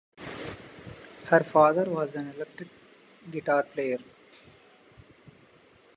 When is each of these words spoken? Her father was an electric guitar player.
Her 1.25 1.41
father 1.43 1.83
was 1.87 2.15
an 2.15 2.31
electric 2.35 2.67
guitar 3.29 3.61
player. 3.61 3.99